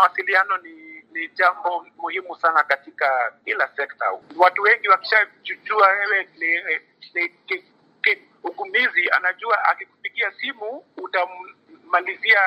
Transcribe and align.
mawasiliano 0.00 0.56
ni 0.56 0.88
ni 1.12 1.28
jambo 1.38 1.86
muhimu 1.98 2.36
sana 2.36 2.62
katika 2.62 3.06
kila 3.44 3.68
sekta. 3.76 4.04
Watu 4.36 4.62
wengi 4.62 4.88
wakishajua 4.88 5.86
wewe 5.88 6.28
ni, 6.38 6.46
ni, 6.46 7.22
ni, 7.22 7.56
ni 8.06 8.18
ugumizi, 8.44 9.10
anajua 9.10 9.64
akikupigia 9.64 10.32
simu 10.40 10.84
utammalizia 10.96 12.38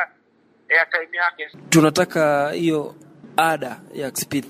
airtime 0.69 1.17
yake. 1.17 1.49
Tunataka 1.69 2.51
hiyo 2.51 2.95
ada 3.37 3.79
ya 3.93 4.15
speech 4.15 4.45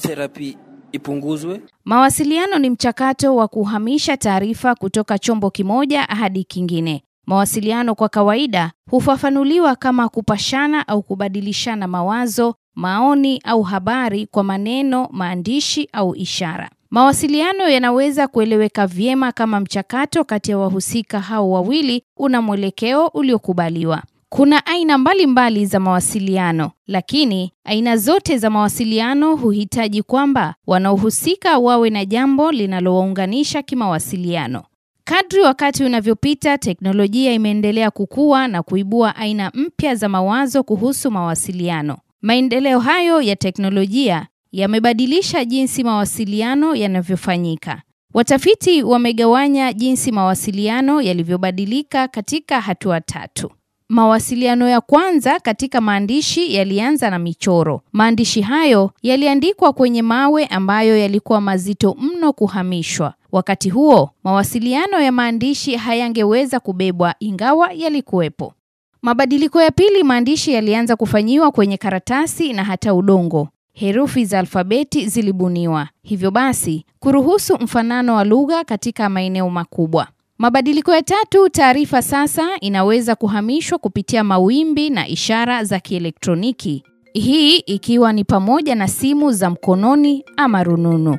therapy 0.00 0.58
ipunguzwe. 0.92 1.60
Mawasiliano 1.84 2.58
ni 2.58 2.70
mchakato 2.70 3.36
wa 3.36 3.48
kuhamisha 3.48 4.16
taarifa 4.16 4.74
kutoka 4.74 5.18
chombo 5.18 5.50
kimoja 5.50 6.02
hadi 6.02 6.44
kingine. 6.44 7.04
Mawasiliano 7.30 7.94
kwa 7.94 8.08
kawaida 8.08 8.72
hufafanuliwa 8.90 9.76
kama 9.76 10.08
kupashana 10.08 10.88
au 10.88 11.02
kubadilishana 11.02 11.88
mawazo, 11.88 12.54
maoni 12.74 13.40
au 13.44 13.62
habari 13.62 14.26
kwa 14.26 14.44
maneno, 14.44 15.08
maandishi 15.12 15.88
au 15.92 16.16
ishara. 16.16 16.70
Mawasiliano 16.90 17.68
yanaweza 17.68 18.28
kueleweka 18.28 18.86
vyema 18.86 19.32
kama 19.32 19.60
mchakato 19.60 20.24
kati 20.24 20.50
ya 20.50 20.58
wahusika 20.58 21.20
hao 21.20 21.50
wawili 21.50 22.02
una 22.16 22.42
mwelekeo 22.42 23.06
uliokubaliwa. 23.06 24.02
Kuna 24.28 24.66
aina 24.66 24.98
mbalimbali 24.98 25.26
mbali 25.26 25.66
za 25.66 25.80
mawasiliano, 25.80 26.70
lakini 26.86 27.52
aina 27.64 27.96
zote 27.96 28.38
za 28.38 28.50
mawasiliano 28.50 29.36
huhitaji 29.36 30.02
kwamba 30.02 30.54
wanaohusika 30.66 31.58
wawe 31.58 31.90
na 31.90 32.04
jambo 32.04 32.52
linalowaunganisha 32.52 33.62
kimawasiliano. 33.62 34.62
Kadri 35.10 35.40
wakati 35.40 35.84
unavyopita, 35.84 36.58
teknolojia 36.58 37.32
imeendelea 37.32 37.90
kukua 37.90 38.48
na 38.48 38.62
kuibua 38.62 39.16
aina 39.16 39.50
mpya 39.54 39.94
za 39.94 40.08
mawazo 40.08 40.62
kuhusu 40.62 41.10
mawasiliano. 41.10 41.98
Maendeleo 42.22 42.78
hayo 42.78 43.22
ya 43.22 43.36
teknolojia 43.36 44.26
yamebadilisha 44.52 45.44
jinsi 45.44 45.84
mawasiliano 45.84 46.74
yanavyofanyika. 46.74 47.82
Watafiti 48.14 48.82
wamegawanya 48.82 49.72
jinsi 49.72 50.12
mawasiliano 50.12 51.00
yalivyobadilika 51.02 52.08
katika 52.08 52.60
hatua 52.60 53.00
tatu. 53.00 53.50
Mawasiliano 53.88 54.68
ya 54.68 54.80
kwanza 54.80 55.40
katika 55.40 55.80
maandishi 55.80 56.54
yalianza 56.54 57.10
na 57.10 57.18
michoro. 57.18 57.80
Maandishi 57.92 58.40
hayo 58.40 58.90
yaliandikwa 59.02 59.72
kwenye 59.72 60.02
mawe 60.02 60.46
ambayo 60.46 60.98
yalikuwa 60.98 61.40
mazito 61.40 61.96
mno 62.00 62.32
kuhamishwa. 62.32 63.14
Wakati 63.32 63.70
huo, 63.70 64.10
mawasiliano 64.24 65.00
ya 65.00 65.12
maandishi 65.12 65.76
hayangeweza 65.76 66.60
kubebwa 66.60 67.14
ingawa 67.20 67.72
yalikuwepo. 67.72 68.54
Mabadiliko 69.02 69.62
ya 69.62 69.70
pili, 69.70 70.02
maandishi 70.02 70.52
yalianza 70.52 70.96
kufanyiwa 70.96 71.50
kwenye 71.50 71.76
karatasi 71.76 72.52
na 72.52 72.64
hata 72.64 72.94
udongo. 72.94 73.48
Herufi 73.72 74.24
za 74.24 74.38
alfabeti 74.38 75.08
zilibuniwa, 75.08 75.88
hivyo 76.02 76.30
basi 76.30 76.84
kuruhusu 76.98 77.54
mfanano 77.60 78.14
wa 78.14 78.24
lugha 78.24 78.64
katika 78.64 79.08
maeneo 79.08 79.50
makubwa. 79.50 80.06
Mabadiliko 80.38 80.94
ya 80.94 81.02
tatu, 81.02 81.48
taarifa 81.48 82.02
sasa 82.02 82.48
inaweza 82.60 83.14
kuhamishwa 83.14 83.78
kupitia 83.78 84.24
mawimbi 84.24 84.90
na 84.90 85.08
ishara 85.08 85.64
za 85.64 85.80
kielektroniki, 85.80 86.84
hii 87.12 87.56
ikiwa 87.56 88.12
ni 88.12 88.24
pamoja 88.24 88.74
na 88.74 88.88
simu 88.88 89.32
za 89.32 89.50
mkononi 89.50 90.24
ama 90.36 90.64
rununu. 90.64 91.18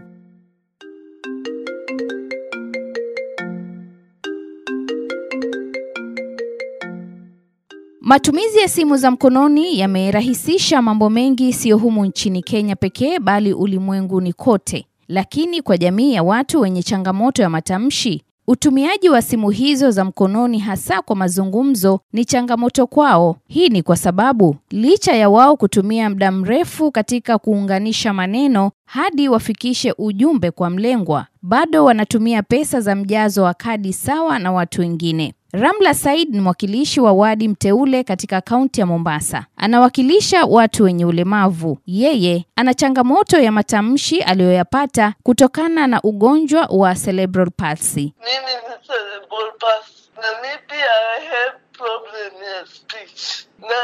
Matumizi 8.03 8.59
ya 8.59 8.67
simu 8.67 8.97
za 8.97 9.11
mkononi 9.11 9.79
yamerahisisha 9.79 10.81
mambo 10.81 11.09
mengi, 11.09 11.53
sio 11.53 11.77
humu 11.77 12.05
nchini 12.05 12.41
Kenya 12.43 12.75
pekee, 12.75 13.19
bali 13.19 13.53
ulimwenguni 13.53 14.33
kote. 14.33 14.85
Lakini 15.07 15.61
kwa 15.61 15.77
jamii 15.77 16.13
ya 16.13 16.23
watu 16.23 16.61
wenye 16.61 16.83
changamoto 16.83 17.41
ya 17.41 17.49
matamshi, 17.49 18.23
utumiaji 18.47 19.09
wa 19.09 19.21
simu 19.21 19.49
hizo 19.49 19.91
za 19.91 20.05
mkononi 20.05 20.59
hasa 20.59 21.01
kwa 21.01 21.15
mazungumzo 21.15 21.99
ni 22.13 22.25
changamoto 22.25 22.87
kwao. 22.87 23.35
Hii 23.47 23.69
ni 23.69 23.83
kwa 23.83 23.97
sababu 23.97 24.55
licha 24.71 25.15
ya 25.15 25.29
wao 25.29 25.57
kutumia 25.57 26.09
muda 26.09 26.31
mrefu 26.31 26.91
katika 26.91 27.37
kuunganisha 27.37 28.13
maneno 28.13 28.71
hadi 28.85 29.29
wafikishe 29.29 29.93
ujumbe 29.97 30.51
kwa 30.51 30.69
mlengwa, 30.69 31.27
bado 31.41 31.85
wanatumia 31.85 32.43
pesa 32.43 32.81
za 32.81 32.95
mjazo 32.95 33.43
wa 33.43 33.53
kadi 33.53 33.93
sawa 33.93 34.39
na 34.39 34.51
watu 34.51 34.81
wengine. 34.81 35.33
Ramla 35.53 35.93
Said 35.93 36.29
ni 36.29 36.39
mwakilishi 36.41 36.99
wa 37.01 37.11
wadi 37.13 37.47
mteule 37.47 38.03
katika 38.03 38.41
kaunti 38.41 38.79
ya 38.79 38.85
Mombasa. 38.85 39.45
Anawakilisha 39.57 40.45
watu 40.45 40.83
wenye 40.83 41.05
ulemavu. 41.05 41.77
Yeye 41.85 42.45
ana 42.55 42.73
changamoto 42.73 43.39
ya 43.39 43.51
matamshi 43.51 44.21
aliyoyapata 44.21 45.13
kutokana 45.23 45.87
na 45.87 46.01
ugonjwa 46.01 46.67
wa 46.69 46.95
cerebral 46.95 47.49
palsy. 47.57 48.13
Mimi 48.19 48.53
ni 48.55 48.87
cerebral 48.87 49.51
palsy 49.59 50.09
na 50.21 50.41
mimi 50.41 50.57
pia 50.67 50.91
I 51.19 51.25
have 51.25 51.57
problem 51.71 52.43
ya 52.43 52.65
speech, 52.65 53.45
na 53.59 53.81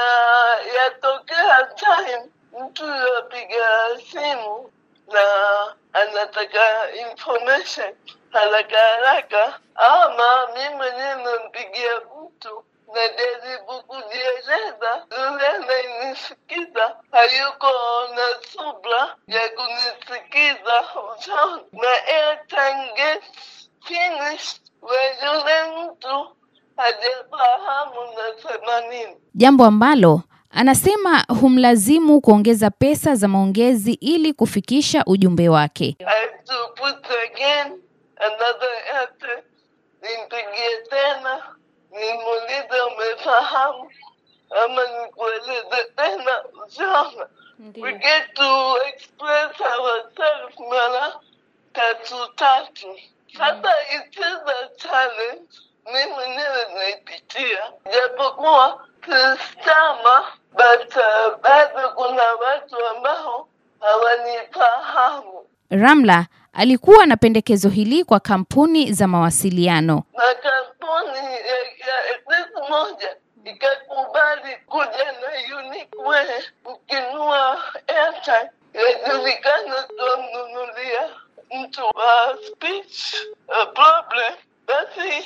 yatokea 0.77 1.67
time 1.75 2.21
mtu 2.65 2.83
yapiga 2.85 3.67
simu 4.11 4.69
na 5.13 5.23
anataka 5.93 6.59
information 7.11 7.93
haraka 8.31 8.77
haraka, 8.77 9.59
ama 9.75 10.47
mimi 10.55 10.75
mwenyewe 10.75 11.15
nampigia 11.39 12.01
mtu 12.25 12.63
najaribu 12.95 13.83
kujieleza, 13.87 15.05
yule 15.17 15.47
anayenisikiza 15.47 16.95
hayuko 17.11 17.67
na 18.15 18.27
subra 18.51 19.15
ya 19.27 19.49
kunisikiza 19.49 20.75
ushauri, 21.17 21.63
na 21.71 21.89
airtime 22.07 22.91
gets 22.95 23.27
finished 23.85 24.61
when 24.81 25.13
yule 25.25 25.83
mtu 25.91 26.35
hajafahamu 26.77 28.01
na 28.17 28.49
themanini, 28.49 29.15
Jambo 29.35 29.65
ambalo 29.65 30.21
anasema 30.51 31.25
humlazimu 31.41 32.21
kuongeza 32.21 32.69
pesa 32.69 33.15
za 33.15 33.27
maongezi 33.27 33.93
ili 33.93 34.33
kufikisha 34.33 35.03
ujumbe 35.05 35.49
wake. 35.49 35.95
I 35.99 36.03
have 36.05 36.43
to 36.45 36.67
put 36.75 37.05
again 37.31 37.73
another 38.19 38.69
airtime, 38.95 39.43
nimpigie 40.07 40.77
tena 40.89 41.55
nimuulize 41.91 42.81
umefahamu 42.81 43.91
ama 44.63 44.81
nikueleze 44.87 45.83
tena, 45.95 46.43
ushaona. 46.67 47.27
We 47.81 47.91
get 47.93 48.35
to 48.35 48.77
express 48.87 49.61
ourselves 49.61 50.59
mara 50.69 51.13
tatu 51.73 52.27
tatu. 52.35 52.99
Sasa 53.37 53.71
it 53.95 54.17
is 54.17 54.41
a 54.47 54.69
challenge, 54.77 55.53
mi 55.93 56.05
mwenyewe 56.05 56.65
naipitia, 56.73 57.71
japokuwa 57.91 58.87
sistama, 59.05 60.25
but 60.53 60.95
uh, 60.95 61.35
bado 61.41 61.89
kuna 61.89 62.33
watu 62.35 62.87
ambao 62.87 63.47
hawanifahamu 63.79 65.36
Ramla 65.69 66.25
alikuwa 66.53 67.05
na 67.05 67.17
pendekezo 67.17 67.69
hili 67.69 68.03
kwa 68.03 68.19
kampuni 68.19 68.93
za 68.93 69.07
mawasiliano. 69.07 70.03
na 70.13 70.33
kampuni 70.35 71.17
ya, 71.25 71.57
ya 71.87 72.69
moja 72.69 73.15
ikakubali 73.45 74.55
kuja 74.65 75.05
na 75.11 75.57
unique 75.59 75.97
way 76.05 76.27
ukinua 76.65 77.63
airtime 77.87 78.49
yajulikana 78.73 79.83
tuamnunulia 79.97 81.09
mtu 81.59 81.81
wa 81.85 82.37
speech 82.47 83.15
problem, 83.73 84.33
basi 84.67 85.17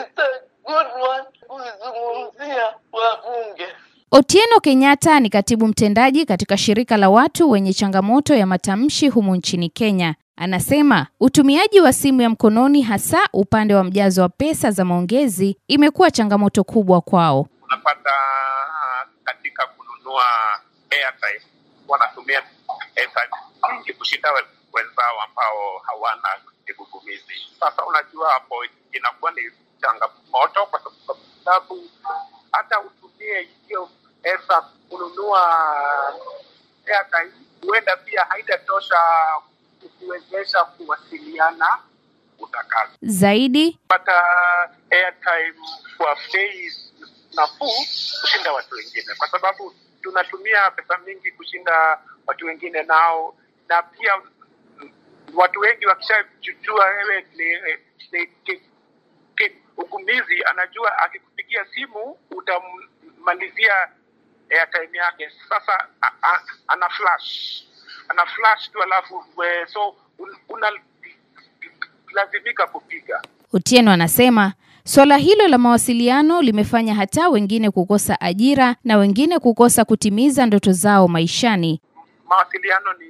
it's 0.00 0.18
a 0.18 0.40
good 0.64 0.86
one 1.10 1.24
kuizungumzia 1.48 2.74
wabunge. 2.92 3.68
Otieno 4.10 4.60
Kenyatta 4.60 5.20
ni 5.20 5.30
katibu 5.30 5.66
mtendaji 5.68 6.26
katika 6.26 6.56
shirika 6.56 6.96
la 6.96 7.10
watu 7.10 7.50
wenye 7.50 7.72
changamoto 7.74 8.34
ya 8.34 8.46
matamshi 8.46 9.08
humu 9.08 9.36
nchini 9.36 9.68
Kenya. 9.68 10.14
Anasema 10.36 11.06
utumiaji 11.20 11.80
wa 11.80 11.92
simu 11.92 12.20
ya 12.22 12.30
mkononi 12.30 12.82
hasa 12.82 13.18
upande 13.32 13.74
wa 13.74 13.84
mjazo 13.84 14.22
wa 14.22 14.28
pesa 14.28 14.70
za 14.70 14.84
maongezi 14.84 15.56
imekuwa 15.68 16.10
changamoto 16.10 16.64
kubwa 16.64 17.00
kwao. 17.00 17.46
Unapata 17.64 18.10
katika 19.24 19.66
kununua 19.66 20.24
airtime 20.90 21.50
wanatumia 21.88 22.42
pesa 22.94 23.20
nyingi 23.72 23.92
kushinda 23.92 24.28
wenzao 24.72 25.20
ambao 25.28 25.78
hawana 25.86 26.28
kigugumizi. 26.66 27.34
Sasa 27.60 27.86
unajua 27.86 28.30
hapo 28.32 28.54
inakuwa 28.92 29.30
ni 29.30 29.40
changamoto 29.80 30.66
kwa 30.70 30.80
sababu 31.44 31.82
hata 32.52 32.80
utumie 32.80 33.48
hiyo 33.66 33.88
pesa 34.22 34.60
kununua 34.88 35.42
airtime, 36.86 37.32
huenda 37.66 37.96
pia 37.96 38.24
haitatosha 38.24 38.96
kuwezesha 39.98 40.64
kuwasiliana 40.64 41.78
utakavyo 42.38 42.96
Zaidi? 43.02 43.78
Pata 43.88 44.22
airtime 44.90 45.54
kwa 45.96 46.16
bei 46.32 46.72
nafuu 47.36 47.84
kushinda 48.20 48.52
watu 48.52 48.74
wengine, 48.74 49.14
kwa 49.18 49.28
sababu 49.28 49.74
tunatumia 50.02 50.70
pesa 50.70 50.98
mingi 50.98 51.32
kushinda 51.32 51.98
watu 52.26 52.46
wengine 52.46 52.82
nao, 52.82 53.36
na 53.68 53.82
pia 53.82 54.12
watu 55.34 55.60
wengi 55.60 55.86
wakishajua 55.86 56.84
wewe 56.84 57.26
ni, 57.34 57.78
ugumizi, 59.76 60.44
anajua 60.44 60.98
akikupigia 60.98 61.64
simu 61.74 62.18
utammalizia 64.48 64.66
time 64.66 64.98
yake. 64.98 65.30
Sasa 65.48 65.86
a, 66.02 66.10
a, 66.22 66.40
ana 66.68 66.88
flash 66.88 67.62
ana 68.08 68.26
flash 68.26 68.70
tu, 68.72 68.82
alafu 68.82 69.24
we, 69.36 69.66
so 69.66 69.96
un, 70.18 70.36
unalazimika 72.08 72.66
kupiga 72.66 73.22
Otieno 73.52 73.90
anasema 73.92 74.52
suala 74.84 75.16
hilo 75.16 75.48
la 75.48 75.58
mawasiliano 75.58 76.42
limefanya 76.42 76.94
hata 76.94 77.28
wengine 77.28 77.70
kukosa 77.70 78.20
ajira 78.20 78.76
na 78.84 78.96
wengine 78.96 79.38
kukosa 79.38 79.84
kutimiza 79.84 80.46
ndoto 80.46 80.72
zao 80.72 81.08
maishani. 81.08 81.80
mawasiliano 82.28 82.92
ni 82.92 83.06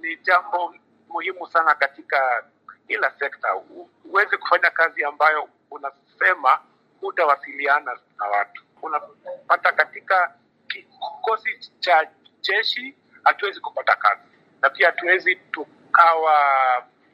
ni 0.00 0.16
jambo 0.22 0.74
muhimu 1.08 1.46
sana 1.46 1.74
katika 1.74 2.44
kila 2.88 3.10
sekta. 3.18 3.48
Huwezi 4.10 4.36
kufanya 4.36 4.70
kazi 4.70 5.04
ambayo 5.04 5.48
unasema 5.70 6.58
hutawasiliana 7.00 7.98
na 8.18 8.26
watu. 8.26 8.62
Unapata 8.82 9.72
katika 9.72 10.34
kikosi 11.24 11.70
cha 11.80 12.06
jeshi 12.42 12.94
hatuwezi 13.24 13.60
kupata 13.60 13.96
kazi, 13.96 14.22
na 14.62 14.70
pia 14.70 14.86
hatuwezi 14.86 15.36
tukawa 15.36 16.38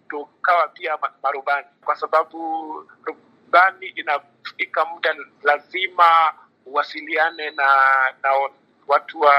tukawa 0.09 0.69
pia 0.69 0.99
marubani, 1.23 1.67
kwa 1.85 1.97
sababu 1.97 2.39
rubani 3.05 3.87
inafika 3.87 4.85
muda 4.85 5.15
lazima 5.43 6.35
uwasiliane 6.67 7.51
na 7.51 7.65
na 8.23 8.31
watu 8.87 9.21
wa 9.21 9.35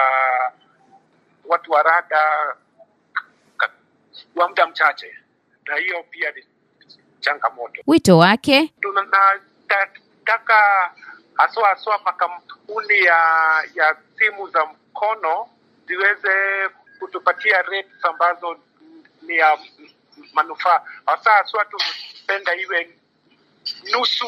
watu 1.46 1.72
wa 1.72 1.84
rada 1.84 2.56
wa 4.36 4.48
muda 4.50 4.68
mchache, 4.68 5.18
na 5.66 5.76
hiyo 5.76 6.04
pia 6.04 6.32
ni 6.32 6.46
changamoto. 7.20 7.82
Wito 7.88 8.18
wake? 8.18 8.74
Tunataka 8.82 10.92
haswa 11.36 11.68
haswa 11.70 12.00
makampuni 12.06 13.00
ya 13.00 13.16
ya 13.76 13.96
simu 14.22 14.48
za 14.50 14.66
mkono 14.66 15.50
ziweze 15.88 16.70
kutupatia 17.00 17.62
rates 17.62 18.06
ambazo 18.06 18.58
ni 19.22 19.38
ya 19.38 19.60
manufaa, 20.34 20.82
hasa 21.06 21.32
haswa 21.32 21.66
tungependa 21.66 22.56
iwe 22.56 22.98
nusu 23.92 24.28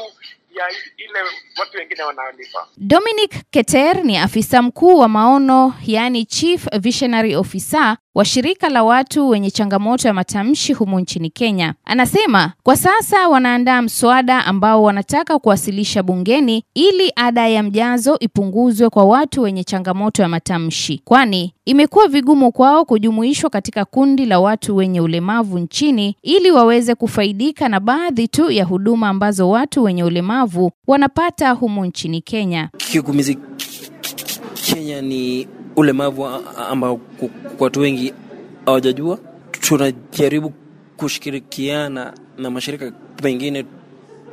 ya 0.55 0.63
ile 0.97 1.19
watu 1.59 1.77
wengine 1.77 2.03
wanalipa. 2.03 2.67
Dominic 2.77 3.31
Keter 3.51 4.03
ni 4.05 4.17
afisa 4.17 4.61
mkuu 4.61 4.97
wa 5.00 5.07
maono, 5.07 5.73
yaani 5.85 6.25
Chief 6.25 6.67
Visionary 6.79 7.35
Officer 7.35 7.97
wa 8.15 8.25
shirika 8.25 8.69
la 8.69 8.83
watu 8.83 9.29
wenye 9.29 9.51
changamoto 9.51 10.07
ya 10.07 10.13
matamshi 10.13 10.73
humu 10.73 11.00
nchini 11.00 11.29
Kenya. 11.29 11.73
Anasema 11.85 12.53
kwa 12.63 12.75
sasa 12.77 13.27
wanaandaa 13.29 13.81
mswada 13.81 14.45
ambao 14.45 14.83
wanataka 14.83 15.39
kuwasilisha 15.39 16.03
bungeni 16.03 16.63
ili 16.73 17.11
ada 17.15 17.47
ya 17.47 17.63
mjazo 17.63 18.17
ipunguzwe 18.19 18.89
kwa 18.89 19.05
watu 19.05 19.41
wenye 19.41 19.63
changamoto 19.63 20.21
ya 20.21 20.27
matamshi, 20.29 21.01
kwani 21.05 21.53
imekuwa 21.65 22.07
vigumu 22.07 22.51
kwao 22.51 22.85
kujumuishwa 22.85 23.50
katika 23.50 23.85
kundi 23.85 24.25
la 24.25 24.39
watu 24.39 24.75
wenye 24.75 25.01
ulemavu 25.01 25.59
nchini 25.59 26.15
ili 26.21 26.51
waweze 26.51 26.95
kufaidika 26.95 27.69
na 27.69 27.79
baadhi 27.79 28.27
tu 28.27 28.51
ya 28.51 28.65
huduma 28.65 29.09
ambazo 29.09 29.50
watu 29.50 29.83
wenye 29.83 30.03
ulemavu 30.03 30.42
wanapata 30.87 31.51
humu 31.51 31.85
nchini 31.85 32.21
Kenya. 32.21 32.69
Kigumizi 32.77 33.37
Kenya 34.65 35.01
ni 35.01 35.47
ulemavu 35.75 36.25
ambao 36.69 36.99
watu 37.59 37.79
wengi 37.79 38.13
hawajajua. 38.65 39.19
Tunajaribu 39.51 40.53
kushirikiana 40.97 42.13
na 42.37 42.49
mashirika 42.49 42.91
mengine 43.23 43.65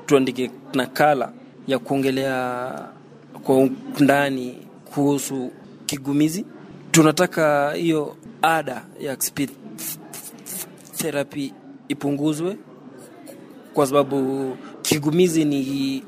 tuandike 0.06 0.50
nakala 0.74 1.32
ya 1.66 1.78
kuongelea 1.78 2.72
kwa 3.44 3.56
undani 4.00 4.58
kuhusu 4.94 5.50
kigumizi. 5.86 6.44
Tunataka 6.90 7.72
hiyo 7.72 8.16
ada 8.42 8.84
ya 9.00 9.20
speech 9.20 9.50
therapy 10.96 11.52
ipunguzwe 11.88 12.56
kwa 13.74 13.86
sababu 13.86 14.56
kigumizi 14.90 15.44
ni 15.44 16.02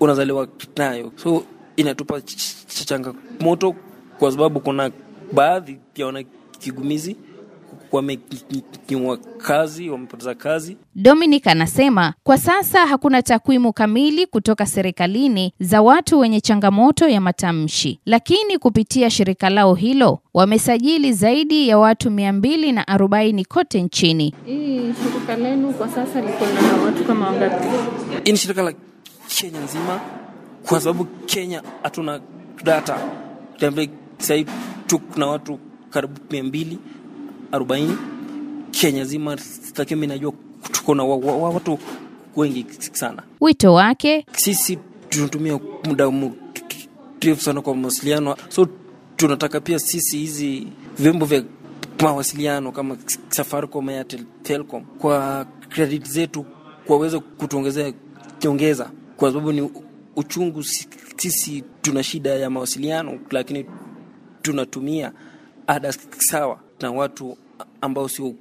unazaliwa 0.00 0.48
nayo, 0.76 1.12
so 1.16 1.44
inatupa 1.76 2.18
ch- 2.20 2.36
ch- 2.68 2.84
changamoto 2.84 3.74
kwa 4.18 4.32
sababu 4.32 4.60
kuna 4.60 4.90
baadhi 5.32 5.78
ya 5.96 6.06
wana 6.06 6.24
kigumizi 6.58 7.16
wamenyimwa 7.92 9.16
kazi, 9.38 9.90
wamepoteza 9.90 10.34
kazi. 10.34 10.76
Dominic 10.94 11.46
anasema 11.46 12.14
kwa 12.24 12.38
sasa 12.38 12.86
hakuna 12.86 13.22
takwimu 13.22 13.72
kamili 13.72 14.26
kutoka 14.26 14.66
serikalini 14.66 15.52
za 15.60 15.82
watu 15.82 16.18
wenye 16.18 16.40
changamoto 16.40 17.08
ya 17.08 17.20
matamshi, 17.20 18.00
lakini 18.06 18.58
kupitia 18.58 19.10
shirika 19.10 19.50
lao 19.50 19.74
hilo 19.74 20.18
wamesajili 20.34 21.12
zaidi 21.12 21.68
ya 21.68 21.78
watu 21.78 22.10
mia 22.10 22.32
mbili 22.32 22.72
na 22.72 22.88
arobaini 22.88 23.44
kote 23.44 23.82
nchini. 23.82 24.34
Hii 24.46 24.92
shirika 25.02 25.36
lenu 25.36 25.72
kwa 25.72 25.88
sasa 25.88 26.20
liko 26.20 26.44
na 26.46 26.82
watu 26.84 27.04
kama 27.04 27.26
wangapi? 27.26 27.66
Hii 28.24 28.32
ni 28.32 28.38
shirika 28.38 28.62
la 28.62 28.72
Kenya 29.28 29.60
nzima, 29.60 30.00
kwa 30.68 30.80
sababu 30.80 31.04
Kenya 31.04 31.62
hatuna 31.82 32.20
data. 32.64 32.98
Sahii 34.18 34.46
tuna 34.86 35.26
watu 35.26 35.58
karibu 35.90 36.14
mia 36.30 36.44
mbili 36.44 36.78
arobaini 37.52 37.96
Kenya 38.70 39.04
zima, 39.04 39.36
mi 39.96 40.06
najua 40.06 40.32
tuko 40.72 40.94
na 40.94 41.04
wa, 41.04 41.16
wa, 41.16 41.36
wa, 41.36 41.50
watu 41.50 41.78
wengi 42.36 42.66
sana. 42.92 43.22
Wito 43.40 43.74
wake 43.74 44.26
Sisi 44.36 44.78
tunatumia 45.08 45.60
muda 45.86 46.10
mrefu 46.10 47.42
sana 47.42 47.60
kwa 47.62 47.74
mawasiliano, 47.74 48.36
so 48.48 48.68
tunataka 49.16 49.60
pia 49.60 49.78
sisi 49.78 50.18
hizi 50.18 50.66
vyombo 50.98 51.26
vya 51.26 51.44
mawasiliano 52.02 52.72
kama 52.72 52.96
Safaricom, 53.28 53.88
Airtel, 53.88 54.24
Telcom 54.42 54.84
kwa 54.84 55.46
credit 55.68 56.08
zetu 56.08 56.46
kwaweza 56.86 57.18
kutuongezea 57.20 57.92
nyongeza, 58.44 58.90
kwa 59.16 59.28
sababu 59.30 59.52
ni 59.52 59.70
uchungu. 60.16 60.62
Sisi 61.16 61.64
tuna 61.82 62.02
shida 62.02 62.30
ya 62.30 62.50
mawasiliano, 62.50 63.18
lakini 63.30 63.66
tunatumia 64.42 65.12
ada 65.66 65.92
sawa 66.18 66.58
na 66.80 66.90
watu 66.90 67.36
ambao 67.80 68.08
sio 68.08 68.34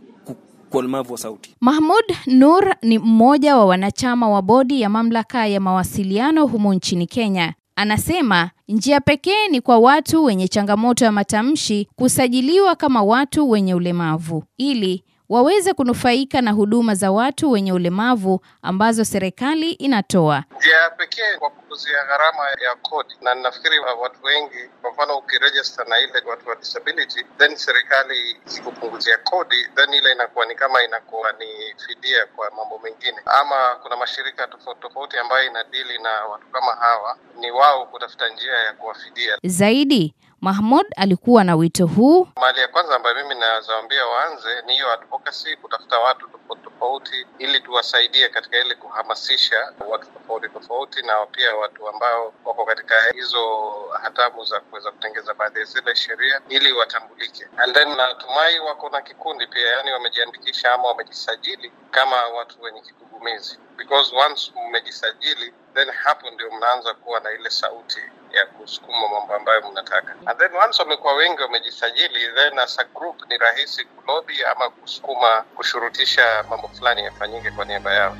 kwa 0.70 0.80
ulemavu 0.80 1.12
wa 1.12 1.18
sauti. 1.20 1.56
Mahmud 1.62 2.04
Nur 2.28 2.76
ni 2.82 3.00
mmoja 3.00 3.58
wa 3.58 3.66
wanachama 3.66 4.30
wa 4.30 4.42
bodi 4.42 4.82
ya 4.82 4.90
mamlaka 4.90 5.48
ya 5.48 5.60
mawasiliano 5.60 6.46
humu 6.48 6.74
nchini 6.74 7.08
Kenya. 7.08 7.54
Anasema 7.76 8.50
njia 8.68 9.02
pekee 9.02 9.48
ni 9.52 9.62
kwa 9.62 9.80
watu 9.80 10.24
wenye 10.24 10.48
changamoto 10.48 11.06
ya 11.06 11.12
matamshi 11.12 11.88
kusajiliwa 11.96 12.76
kama 12.76 13.04
watu 13.04 13.50
wenye 13.50 13.76
ulemavu 13.76 14.44
ili 14.58 15.04
waweze 15.30 15.74
kunufaika 15.74 16.42
na 16.42 16.52
huduma 16.52 16.96
za 16.96 17.12
watu 17.12 17.52
wenye 17.52 17.74
ulemavu 17.74 18.40
ambazo 18.62 19.06
serikali 19.06 19.72
inatoa. 19.72 20.44
Njia 20.58 20.90
pekee 20.98 21.38
kwa 21.40 21.50
kupuzia 21.50 22.04
gharama 22.08 22.44
ya 22.50 22.76
kodi, 22.82 23.14
na 23.22 23.36
nafikiri 23.36 23.80
watu 23.80 24.24
wengi, 24.24 24.70
kwa 24.82 24.92
mfano 24.92 25.18
ukirejista 25.18 25.84
na 25.84 26.00
ile 26.00 26.14
watu 26.30 26.50
wa 26.50 26.56
disability, 26.56 27.26
then 27.38 27.56
serikali 27.56 28.38
ikupunguzia 28.58 29.18
kodi, 29.18 29.56
then 29.76 29.94
ile 29.94 30.12
inakuwa 30.12 30.46
ni 30.46 30.56
kama 30.56 30.84
inakuwa 30.84 31.32
ni 31.32 31.46
fidia 31.88 32.26
kwa 32.36 32.52
mambo 32.58 32.80
mengine, 32.84 33.18
ama 33.26 33.76
kuna 33.84 33.98
mashirika 33.98 34.48
tofauti 34.48 34.82
tofauti 34.82 35.18
ambayo 35.18 35.48
inadili 35.50 35.98
na 36.04 36.10
watu 36.26 36.48
kama 36.48 36.72
hawa, 36.72 37.18
ni 37.40 37.52
wao 37.52 37.86
kutafuta 37.86 38.30
njia 38.30 38.54
ya 38.54 38.74
kuwafidia. 38.74 39.38
Zaidi, 39.44 40.14
Mahmud 40.42 40.86
alikuwa 40.98 41.44
na 41.44 41.56
wito 41.56 41.88
huu. 41.88 42.28
Mali 42.42 42.60
ya 42.60 42.68
kwanza 42.68 42.96
ambayo 42.96 43.16
mimi 43.16 43.36
nawaambia 43.40 44.06
waanze 44.06 44.62
ni 44.66 44.74
hiyo 44.74 44.92
advocacy, 44.94 45.56
kutafuta 45.56 46.00
watu 46.00 46.28
tofauti 46.28 46.64
tofauti, 46.64 47.26
ili 47.40 47.60
tuwasaidie 47.60 48.30
katika 48.30 48.58
ile 48.58 48.76
kuhamasisha 48.76 49.74
watu 49.88 50.08
tofauti 50.12 50.50
tofauti, 50.50 51.02
na 51.02 51.26
pia 51.26 51.56
watu 51.56 51.90
ambao 51.90 52.34
wako 52.46 52.66
katika 52.66 52.96
hizo 53.16 53.62
hatamu 54.02 54.46
za 54.46 54.60
kuweza 54.60 54.92
kutengeza 54.92 55.34
baadhi 55.34 55.60
ya 55.60 55.66
zile 55.66 55.96
sheria 55.96 56.42
ili 56.50 56.72
watambulike. 56.74 57.48
And 57.58 57.74
then 57.74 57.96
natumai 57.98 58.60
wako 58.60 58.90
na 58.90 59.02
kikundi 59.02 59.48
pia, 59.48 59.68
yani 59.68 59.92
wamejiandikisha 59.92 60.74
ama 60.74 60.84
wamejisajili 60.88 61.72
kama 61.92 62.26
watu 62.28 62.62
wenye 62.62 62.82
kigugumizi, 62.82 63.60
because 63.78 64.16
once 64.16 64.52
mmejisajili 64.68 65.54
then 65.80 65.94
hapo 66.04 66.30
ndio 66.32 66.52
mnaanza 66.58 66.94
kuwa 66.94 67.20
na 67.20 67.32
ile 67.32 67.50
sauti 67.50 68.00
ya 68.34 68.46
kusukuma 68.46 69.10
mambo 69.14 69.34
ambayo 69.36 69.72
mnataka. 69.72 70.16
And 70.26 70.40
then 70.40 70.52
once 70.66 70.82
wamekuwa 70.82 71.14
wengi 71.14 71.42
wamejisajili, 71.42 72.20
then 72.36 72.60
as 72.60 72.80
a 72.80 72.84
group 72.84 73.16
ni 73.30 73.38
rahisi 73.38 73.86
kulobi 73.86 74.44
ama 74.52 74.70
kusukuma 74.70 75.42
kushurutisha 75.56 76.46
mambo 76.50 76.68
fulani 76.68 77.02
yafanyike 77.04 77.52
kwa 77.52 77.66
niaba 77.66 77.94
yao. 77.94 78.18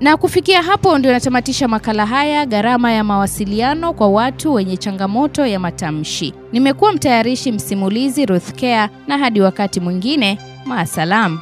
Na 0.00 0.16
kufikia 0.16 0.62
hapo 0.62 0.98
ndio 0.98 1.12
natamatisha 1.12 1.68
makala 1.68 2.06
haya, 2.06 2.46
gharama 2.46 2.92
ya 2.92 3.04
mawasiliano 3.04 3.92
kwa 3.92 4.08
watu 4.08 4.54
wenye 4.54 4.76
changamoto 4.76 5.46
ya 5.46 5.58
matamshi. 5.60 6.34
Nimekuwa 6.52 6.92
mtayarishi 6.92 7.52
msimulizi 7.52 8.26
Ruth 8.26 8.62
na 9.06 9.18
hadi 9.18 9.40
wakati 9.40 9.80
mwingine, 9.80 10.38
maasalam. 10.64 11.40